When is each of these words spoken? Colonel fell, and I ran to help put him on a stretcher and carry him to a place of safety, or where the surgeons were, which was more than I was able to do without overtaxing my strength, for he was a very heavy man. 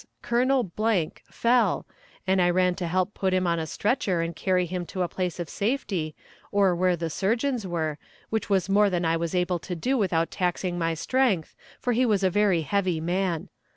Colonel 0.23 0.71
fell, 1.29 1.85
and 2.25 2.41
I 2.41 2.49
ran 2.49 2.73
to 2.73 2.87
help 2.87 3.13
put 3.13 3.35
him 3.35 3.45
on 3.45 3.59
a 3.59 3.67
stretcher 3.67 4.21
and 4.21 4.35
carry 4.35 4.65
him 4.65 4.83
to 4.87 5.03
a 5.03 5.07
place 5.07 5.39
of 5.39 5.47
safety, 5.47 6.15
or 6.51 6.75
where 6.75 6.95
the 6.95 7.11
surgeons 7.11 7.67
were, 7.67 7.99
which 8.31 8.49
was 8.49 8.67
more 8.67 8.89
than 8.89 9.05
I 9.05 9.15
was 9.15 9.35
able 9.35 9.59
to 9.59 9.75
do 9.75 9.99
without 9.99 10.29
overtaxing 10.29 10.79
my 10.79 10.95
strength, 10.95 11.53
for 11.79 11.93
he 11.93 12.07
was 12.07 12.23
a 12.23 12.31
very 12.31 12.61
heavy 12.63 12.99
man. 12.99 13.49